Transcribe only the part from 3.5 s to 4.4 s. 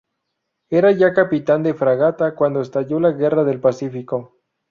Pacífico.